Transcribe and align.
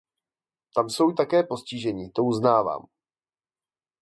Tam 0.75 0.89
jsou 0.89 1.11
také 1.11 1.43
postiženi, 1.43 2.09
to 2.15 2.23
uznávám. 2.23 2.85